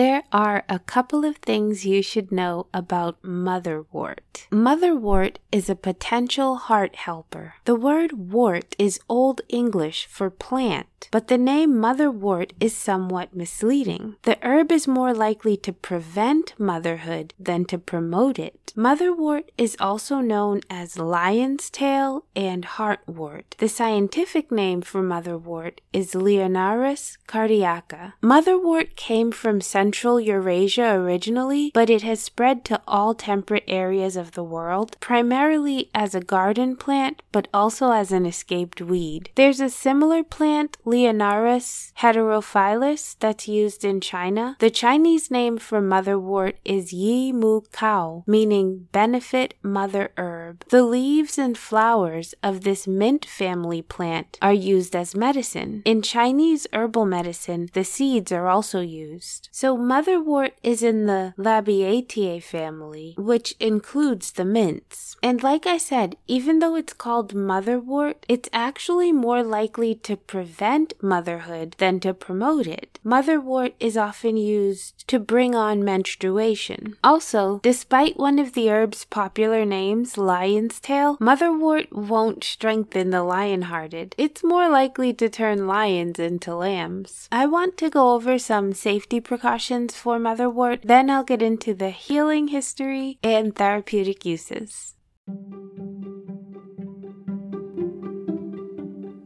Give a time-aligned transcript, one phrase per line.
[0.00, 4.48] There are a couple of things you should know about motherwort.
[4.50, 7.56] Motherwort is a potential heart helper.
[7.66, 14.16] The word wort is Old English for plant, but the name motherwort is somewhat misleading.
[14.22, 18.72] The herb is more likely to prevent motherhood than to promote it.
[18.76, 23.56] Motherwort is also known as lion's tail and heartwort.
[23.58, 28.14] The scientific name for motherwort is Leonurus cardiaca.
[28.22, 34.32] Motherwort came from Central Eurasia originally, but it has spread to all temperate areas of
[34.32, 39.30] the world, primarily as a garden plant, but also as an escaped weed.
[39.34, 44.56] There's a similar plant, Leonurus heterophyllus, that's used in China.
[44.58, 50.64] The Chinese name for motherwort is Yi Mu Cao, meaning benefit mother herb.
[50.70, 55.82] The leaves and flowers of this mint family plant are used as medicine.
[55.84, 59.48] In Chinese herbal medicine, the seeds are also used.
[59.52, 65.16] So motherwort is in the Labiataceae family, which includes the mints.
[65.22, 70.79] And like I said, even though it's called motherwort, it's actually more likely to prevent
[71.02, 72.98] motherhood than to promote it.
[73.04, 76.96] Motherwort is often used to bring on menstruation.
[77.02, 84.14] Also, despite one of the herb's popular names, lion's tail, motherwort won't strengthen the lion-hearted.
[84.18, 87.28] It's more likely to turn lions into lambs.
[87.32, 90.82] I want to go over some safety precautions precautions for motherwort.
[90.82, 94.94] Then I'll get into the healing history and therapeutic uses.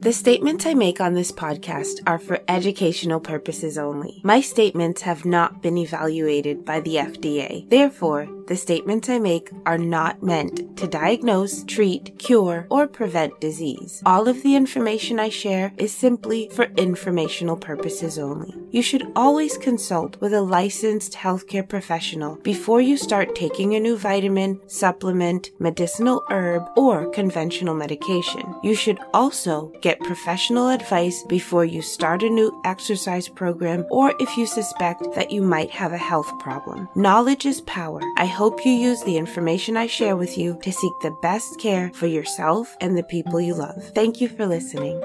[0.05, 4.21] The statements I make on this podcast are for educational purposes only.
[4.23, 7.67] My statements have not been evaluated by the FDA.
[7.71, 14.03] Therefore, the statements I make are not meant to diagnose, treat, cure, or prevent disease.
[14.05, 18.55] All of the information I share is simply for informational purposes only.
[18.70, 23.97] You should always consult with a licensed healthcare professional before you start taking a new
[23.97, 28.42] vitamin, supplement, medicinal herb, or conventional medication.
[28.62, 34.36] You should also get professional advice before you start a new exercise program or if
[34.36, 36.89] you suspect that you might have a health problem.
[36.95, 38.01] Knowledge is power.
[38.17, 41.90] I hope you use the information I share with you to seek the best care
[41.95, 43.83] for yourself and the people you love.
[43.95, 45.00] Thank you for listening.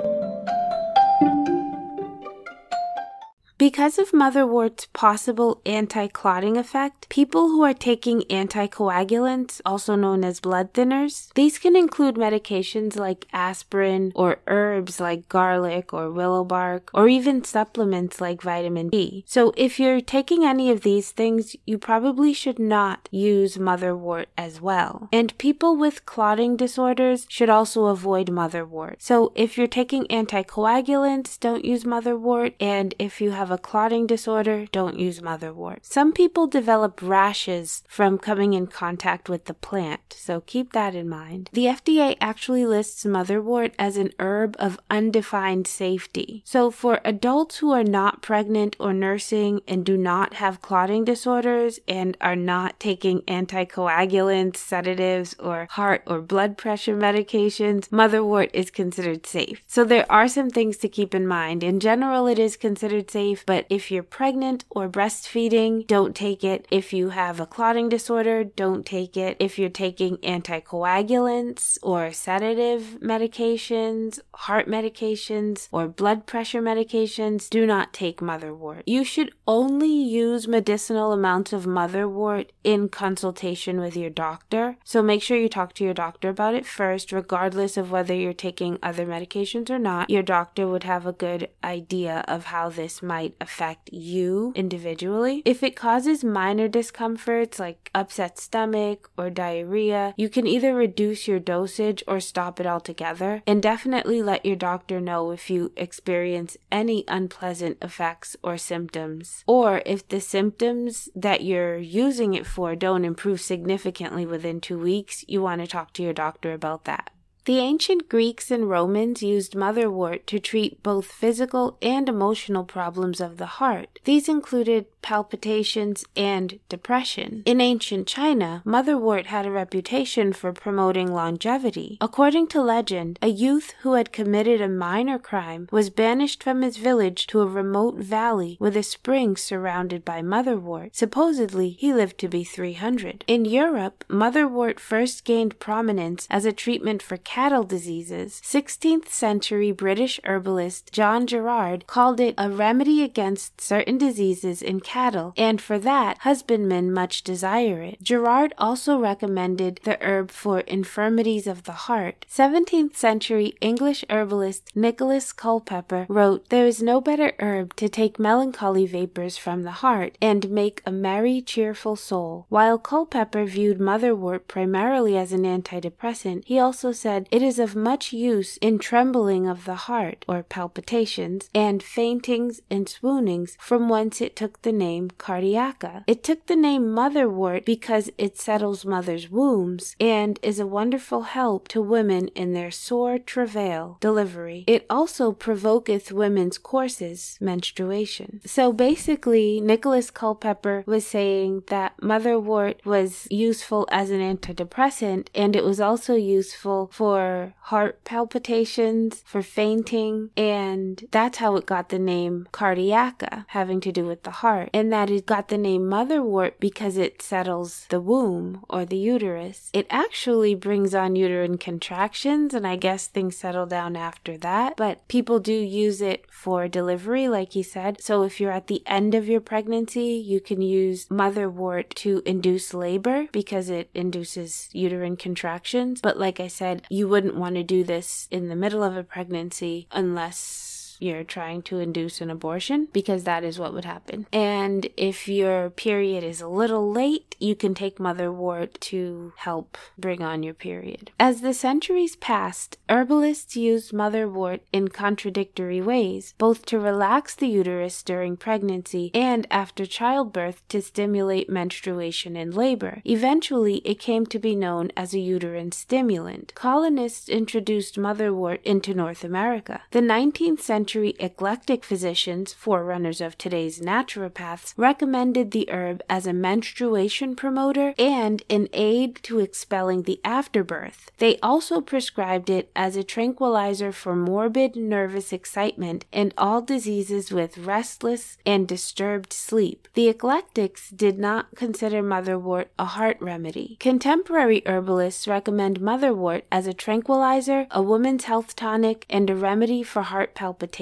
[3.60, 10.74] Because of motherwort's possible anti-clotting effect, people who are taking anticoagulants, also known as blood
[10.74, 17.10] thinners, these can include medications like aspirin or herbs like garlic or willow bark, or
[17.10, 19.26] even supplements like vitamin D.
[19.28, 24.62] So if you're taking any of these things, you probably should not use motherwort as
[24.62, 25.10] well.
[25.12, 28.96] And people with clotting disorders should also avoid motherwort.
[29.00, 34.66] So if you're taking anticoagulants, don't use motherwort, and if you have a clotting disorder,
[34.72, 35.80] don't use motherwort.
[35.82, 41.10] Some people develop rashes from coming in contact with the plant, so keep that in
[41.10, 41.50] mind.
[41.54, 46.44] The FDA actually lists motherwort as an herb of undefined safety.
[46.46, 51.80] So for adults who are not pregnant or nursing and do not have clotting disorders
[51.88, 59.26] and are not taking anticoagulants, sedatives, or heart or blood pressure medications, motherwort is considered
[59.26, 59.62] safe.
[59.68, 61.64] So there are some things to keep in mind.
[61.64, 66.44] In general, it is considered safe safe, but if you're pregnant or breastfeeding, don't take
[66.44, 66.68] it.
[66.72, 69.38] If you have a clotting disorder, don't take it.
[69.40, 77.94] If you're taking anticoagulants or sedative medications, heart medications, or blood pressure medications, do not
[77.94, 78.84] take motherwort.
[78.86, 84.78] You should only use medicinal amounts of motherwort in consultation with your doctor.
[84.84, 88.34] So make sure you talk to your doctor about it first, regardless of whether you're
[88.34, 90.10] taking other medications or not.
[90.10, 95.42] Your doctor would have a good idea of how this might might affect you individually.
[95.46, 101.40] If it causes minor discomforts like upset stomach or diarrhea, you can either reduce your
[101.40, 103.42] dosage or stop it altogether.
[103.46, 109.44] And definitely let your doctor know if you experience any unpleasant effects or symptoms.
[109.48, 115.24] Or if the symptoms that you're using it for don't improve significantly within two weeks,
[115.28, 117.12] you want to talk to your doctor about that.
[117.50, 123.38] The ancient Greeks and Romans used motherwort to treat both physical and emotional problems of
[123.38, 123.98] the heart.
[124.04, 127.42] These included palpitations and depression.
[127.48, 131.98] In ancient China, motherwort had a reputation for promoting longevity.
[132.02, 136.78] According to legend, a youth who had committed a minor crime was banished from his
[136.78, 140.96] village to a remote valley with a spring surrounded by motherwort.
[140.96, 143.24] Supposedly, he lived to be 300.
[143.26, 148.42] In Europe, motherwort first gained prominence as a treatment for cancer cattle diseases.
[148.44, 155.34] 16th century British herbalist John Gerard called it a remedy against certain diseases in cattle,
[155.38, 158.04] and for that husbandmen much desire it.
[158.04, 162.26] Gerard also recommended the herb for infirmities of the heart.
[162.30, 168.86] 17th century English herbalist Nicholas Culpeper wrote, There is no better herb to take melancholy
[168.86, 172.48] vapors from the heart and make a merry, cheerful soul.
[172.50, 178.14] While Culpeper viewed motherwort primarily as an antidepressant, he also said it is of much
[178.14, 184.36] use in trembling of the heart, or palpitations, and faintings and swoonings, from whence it
[184.36, 186.04] took the name cardiaca.
[186.08, 191.68] It took the name motherwort because it settles mothers' wombs and is a wonderful help
[191.70, 194.64] to women in their sore travail delivery.
[194.68, 198.42] It also provoketh women's courses menstruation.
[198.46, 205.64] So basically, Nicholas Culpeper was saying that motherwort was useful as an antidepressant and it
[205.64, 212.48] was also useful for heart palpitations, for fainting, and that's how it got the name
[212.52, 214.70] cardiaca, having to do with the heart.
[214.74, 219.70] And that it got the name motherwort because it settles the womb or the uterus.
[219.74, 224.76] It actually brings on uterine contractions, and I guess things settle down after that.
[224.78, 228.02] But people do use it for delivery, like he said.
[228.02, 232.74] So if you're at the end of your pregnancy, you can use motherwort to induce
[232.74, 236.02] labor because it induces uterine contractions.
[236.02, 239.04] But like I said, you wouldn't want to do this in the middle of a
[239.04, 240.69] pregnancy unless
[241.00, 244.28] you're trying to induce an abortion because that is what would happen.
[244.32, 250.22] And if your period is a little late, you can take motherwort to help bring
[250.22, 251.12] on your period.
[251.20, 258.04] As the centuries passed, herbalists used motherwort in contradictory ways, both to relax the uterus
[258.04, 263.02] during pregnancy and after childbirth to stimulate menstruation and labor.
[263.06, 266.54] Eventually, it came to be known as a uterine stimulant.
[266.56, 269.82] Colonists introduced motherwort into North America.
[269.92, 276.34] The 19th century century eclectic physicians, forerunners of today's naturopaths, recommended the herb as a
[276.34, 281.12] menstruation promoter and an aid to expelling the afterbirth.
[281.20, 287.60] They also prescribed it as a tranquilizer for morbid nervous excitement and all diseases with
[287.60, 289.88] restless and disturbed sleep.
[289.94, 293.78] The eclectics did not consider motherwort a heart remedy.
[293.80, 300.02] Contemporary herbalists recommend motherwort as a tranquilizer, a woman's health tonic, and a remedy for
[300.02, 300.79] heart palpitations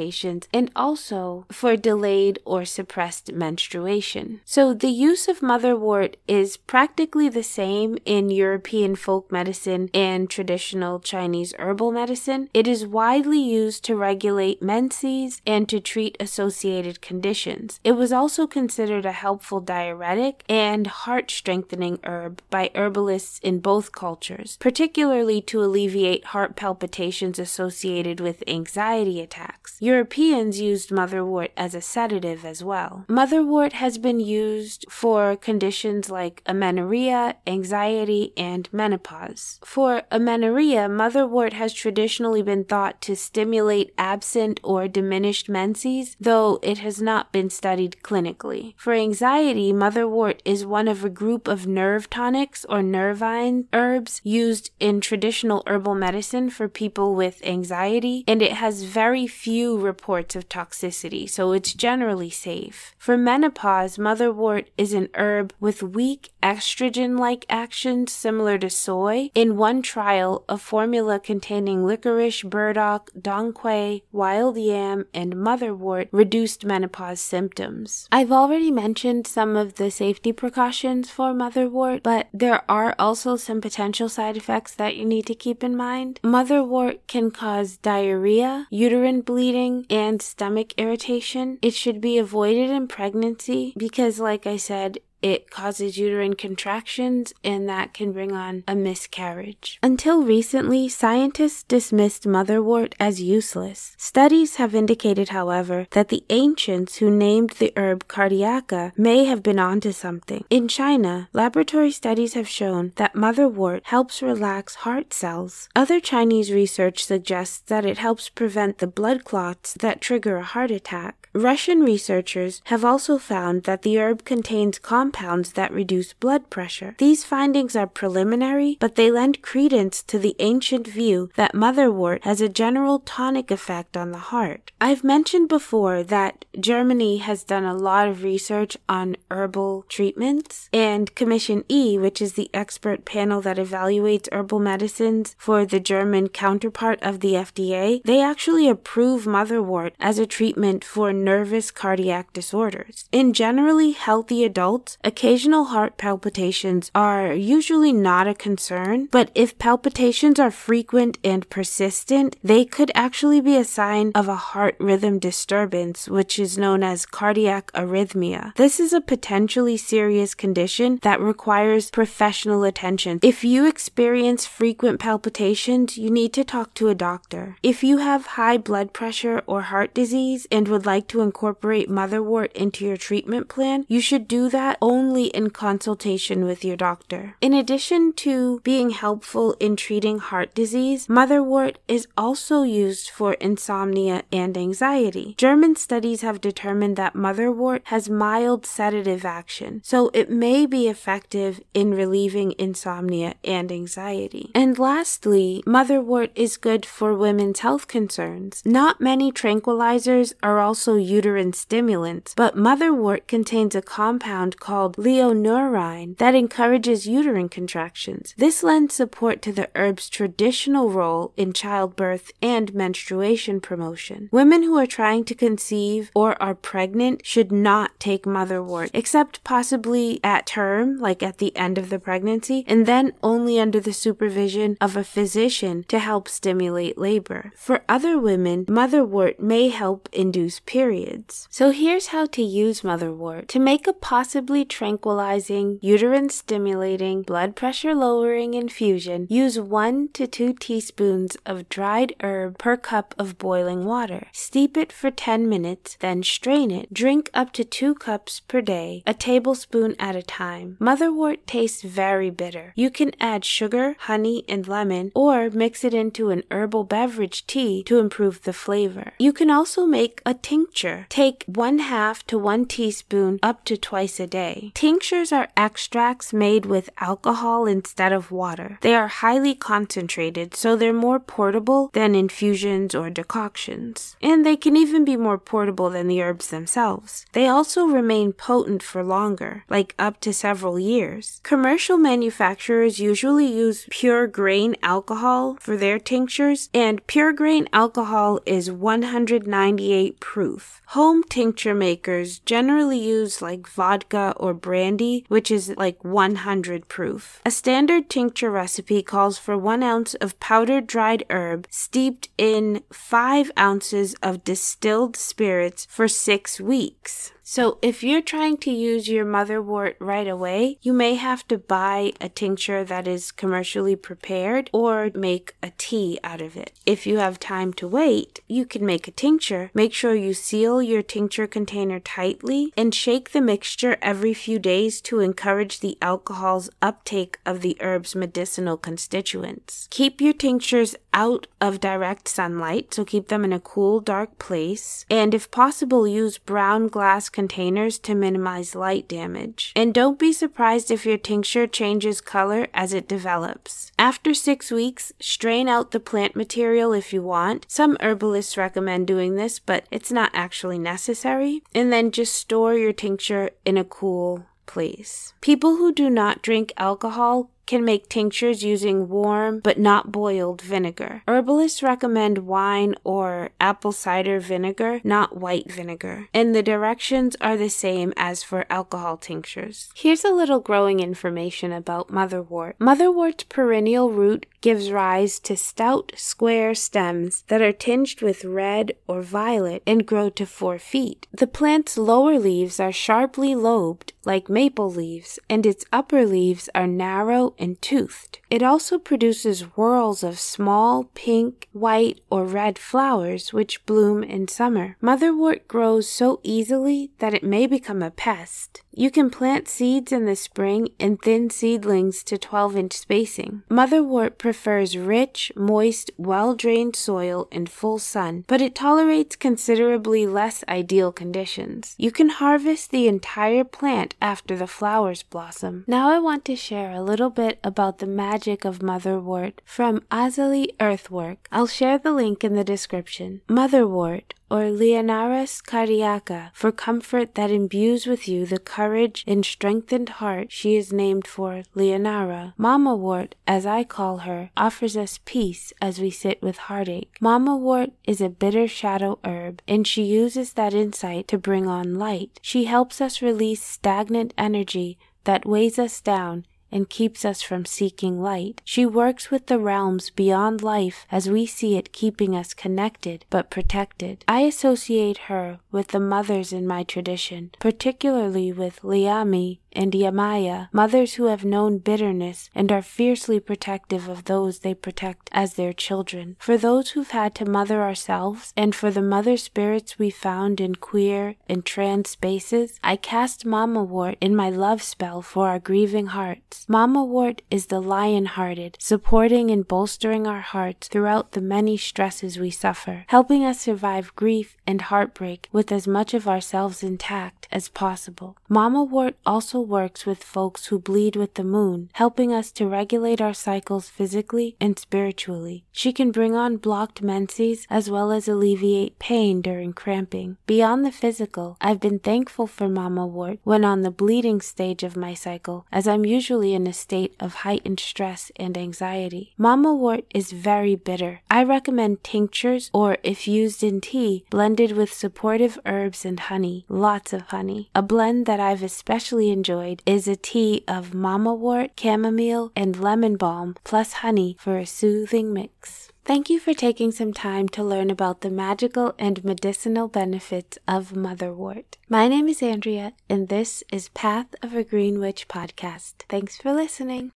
[0.53, 4.41] and also for delayed or suppressed menstruation.
[4.45, 10.99] So the use of motherwort is practically the same in European folk medicine and traditional
[10.99, 12.49] Chinese herbal medicine.
[12.53, 17.79] It is widely used to regulate menses and to treat associated conditions.
[17.83, 23.91] It was also considered a helpful diuretic and heart strengthening herb by herbalists in both
[23.91, 29.77] cultures, particularly to alleviate heart palpitations associated with anxiety attacks.
[29.88, 33.06] Europeans used motherwort as a sedative as well.
[33.07, 39.60] Motherwort has been used for conditions like amenorrhea, anxiety, and menopause.
[39.63, 46.80] For amenorrhea, motherwort has traditionally been thought to stimulate absent or diminished menses, though it
[46.80, 48.74] has not been studied clinically.
[48.75, 54.72] For anxiety, motherwort is one of a group of nerve tonics or nervine herbs used
[54.81, 59.28] in traditional herbal medicine for people with anxiety, and it has very
[59.77, 62.95] reports of toxicity, so it's generally safe.
[62.97, 69.29] For menopause, motherwort is an herb with weak estrogen like actions similar to soy.
[69.36, 76.65] In one trial, a formula containing licorice, burdock, dong quai, wild yam, and motherwort reduced
[76.65, 78.07] menopause symptoms.
[78.12, 83.62] I've already mentioned some of the safety precautions for motherwort, but there are also some
[83.62, 86.19] potential side effects that you need to keep in mind.
[86.24, 91.59] Motherwort can cause diarrhea, uterine bleeding, bloating and stomach irritation.
[91.62, 97.67] It should be avoided in pregnancy because, like I said, it causes uterine contractions and
[97.67, 99.77] that can bring on a miscarriage.
[99.84, 103.93] Until recently, scientists dismissed motherwort as useless.
[103.98, 109.60] Studies have indicated, however, that the ancients who named the herb cardiaca may have been
[109.60, 110.46] onto something.
[110.50, 115.67] In China, laboratory studies have shown that motherwort helps relax heart cells.
[115.75, 120.72] Other Chinese research suggests that it helps prevent the blood clots that trigger a heart
[120.72, 121.29] attack.
[121.34, 126.95] Russian researchers have also found that the herb contains compounds that reduce blood pressure.
[126.97, 132.39] These findings are preliminary, but they lend credence to the ancient view that motherwort has
[132.41, 134.71] a general tonic effect on the heart.
[134.79, 141.13] I've mentioned before that Germany has done a lot of research on herbal treatments, and
[141.15, 147.01] Commission E, which is the expert panel that evaluates herbal medicines for the German counterpart
[147.01, 153.05] of the FDA, they actually approve motherwort as a treatment for nervous cardiac disorders.
[153.12, 160.39] In generally healthy adults, occasional heart palpitations are usually not a concern, but if palpitations
[160.39, 166.08] are frequent and persistent, they could actually be a sign of a heart rhythm disturbance,
[166.08, 168.56] which is known as cardiac arrhythmia.
[168.56, 173.20] This is a potentially serious condition that requires professional attention.
[173.24, 177.56] If you experience frequent palpitations, you need to talk to a doctor.
[177.63, 182.51] If you have high blood pressure or heart disease and would like to incorporate motherwort
[182.54, 187.36] into your treatment plan, you should do that only in consultation with your doctor.
[187.41, 194.24] In addition to being helpful in treating heart disease, motherwort is also used for insomnia
[194.32, 195.36] and anxiety.
[195.38, 201.60] German studies have determined that motherwort has mild sedative action, so it may be effective
[201.74, 204.51] in relieving insomnia and anxiety.
[204.56, 208.62] And lastly, motherwort is good for women's health concerns.
[208.63, 216.36] Not many tranquilizers are also uterine stimulants, but motherwort contains a compound called leonurine that
[216.36, 218.34] encourages uterine contractions.
[218.38, 224.29] This lends support to the herb's traditional role in childbirth and menstruation promotion.
[224.31, 230.19] Women who are trying to conceive or are pregnant should not take motherwort, except possibly
[230.24, 234.77] at term, like at the end of the pregnancy, and then only under the supervision
[234.79, 237.51] of a physician to help stimulate labor.
[237.55, 241.48] For other women, motherwort may help induce periods.
[241.50, 243.48] So here's how to use motherwort.
[243.48, 250.53] To make a possibly tranquilizing, uterine stimulating, blood pressure lowering infusion, use 1 to 2
[250.53, 254.27] teaspoons of dried herb per cup of boiling water.
[254.31, 256.93] Steep it for 10 minutes, then strain it.
[256.93, 260.77] Drink up to 2 cups per day, a tablespoon at a time.
[260.79, 262.74] Motherwort tastes very bitter.
[262.75, 267.83] You can add sugar, honey, and lemon, or mix it into an herbal beverage tea
[267.83, 269.13] to improve the flavor.
[269.19, 271.05] You can also make a tincture.
[271.09, 274.56] Take 1 half to 1 teaspoon up to twice a day.
[274.73, 278.77] Tinctures are extracts made with alcohol instead of water.
[278.81, 284.15] They are highly concentrated, so they're more portable than infusions or decoctions.
[284.21, 287.25] And they can even be more portable than the herbs themselves.
[287.33, 291.39] They also remain potent for longer, like up to several years.
[291.43, 298.71] Commercial manufacturers usually use pure grain alcohol for their tinctures, and pure grain alcohol is
[298.71, 300.81] 198 proof.
[300.87, 307.42] Home tincture makers generally use like vodka or brandy, which is like 100 proof.
[307.46, 313.51] A standard tincture recipe calls for one ounce of powdered dried herb steeped in five
[313.58, 317.32] ounces of distilled spirits for six weeks.
[317.50, 322.12] So, if you're trying to use your motherwort right away, you may have to buy
[322.20, 326.74] a tincture that is commercially prepared or make a tea out of it.
[326.86, 329.72] If you have time to wait, you can make a tincture.
[329.74, 335.00] Make sure you seal your tincture container tightly and shake the mixture every few days
[335.04, 339.88] to encourage the alcohol's uptake of the herb's medicinal constituents.
[339.89, 345.03] Keep your tinctures out of direct sunlight, so keep them in a cool, dark place.
[345.09, 349.74] And if possible, use brown glass containers to minimize light damage.
[349.75, 353.91] And don't be surprised if your tincture changes color as it develops.
[353.97, 357.65] After six weeks, strain out the plant material if you want.
[357.67, 361.63] Some herbalists recommend doing this, but it's not actually necessary.
[361.74, 365.33] And then just store your tincture in a cool place.
[365.41, 371.21] People who do not drink alcohol can make tinctures using warm but not boiled vinegar.
[371.27, 377.69] Herbalists recommend wine or apple cider vinegar, not white vinegar, and the directions are the
[377.69, 379.91] same as for alcohol tinctures.
[379.95, 382.74] Here's a little growing information about motherwort.
[382.79, 389.21] Motherwort's perennial root gives rise to stout, square stems that are tinged with red or
[389.21, 391.27] violet and grow to four feet.
[391.31, 396.88] The plant's lower leaves are sharply lobed, like maple leaves, and its upper leaves are
[396.88, 398.39] narrow and toothed.
[398.49, 404.95] It also produces whorls of small pink, white, or red flowers which bloom in summer.
[405.01, 408.81] Motherwort grows so easily that it may become a pest.
[408.91, 413.61] You can plant seeds in the spring in thin seedlings to 12 inch spacing.
[413.69, 420.63] Motherwort prefers rich, moist, well drained soil and full sun, but it tolerates considerably less
[420.67, 421.93] ideal conditions.
[421.99, 425.83] You can harvest the entire plant after the flowers blossom.
[425.85, 430.68] Now I want to share a little bit about the magic of motherwort from Azali
[430.80, 431.48] Earthwork.
[431.51, 433.42] I'll share the link in the description.
[433.48, 440.51] Motherwort or Leonurus cardiaca, for comfort that imbues with you the courage and strengthened heart
[440.51, 442.54] she is named for, Leonara.
[442.58, 447.18] Mama Wort, as I call her, offers us peace as we sit with heartache.
[447.20, 451.96] Mama Wort is a bitter shadow herb, and she uses that insight to bring on
[451.96, 452.39] light.
[452.42, 458.21] She helps us release stagnant energy that weighs us down and keeps us from seeking
[458.21, 458.62] light.
[458.65, 463.50] She works with the realms beyond life as we see it keeping us connected but
[463.50, 464.24] protected.
[464.27, 471.15] I associate her with the mothers in my tradition, particularly with Liami and Yamaya, mothers
[471.15, 476.36] who have known bitterness and are fiercely protective of those they protect as their children.
[476.39, 480.75] For those who've had to mother ourselves, and for the mother spirits we found in
[480.75, 486.07] queer and trans spaces, I cast Mama Wort in my love spell for our grieving
[486.07, 486.65] hearts.
[486.67, 492.39] Mama Wort is the lion hearted, supporting and bolstering our hearts throughout the many stresses
[492.39, 497.69] we suffer, helping us survive grief and heartbreak with as much of ourselves intact as
[497.69, 498.38] possible.
[498.50, 503.19] Mama Wort also works with folks who bleed with the moon, helping us to regulate
[503.19, 505.65] our cycles physically and spiritually.
[505.71, 510.37] She can bring on blocked menses as well as alleviate pain during cramping.
[510.45, 514.95] Beyond the physical, I've been thankful for Mama Wort when on the bleeding stage of
[514.95, 519.33] my cycle, as I'm usually in a state of heightened stress and anxiety.
[519.37, 521.21] Mama Wort is very bitter.
[521.29, 527.13] I recommend tinctures or, if used in tea, blended with supportive herbs and honey, lots
[527.13, 527.69] of honey.
[527.73, 532.82] A blend that I've especially enjoyed enjoyed is a tea of mama wort, chamomile, and
[532.82, 535.89] lemon balm plus honey for a soothing mix.
[536.04, 540.92] Thank you for taking some time to learn about the magical and medicinal benefits of
[540.92, 541.75] motherwort.
[541.88, 545.94] My name is Andrea, and this is Path of a Green Witch podcast.
[546.10, 547.06] Thanks for listening.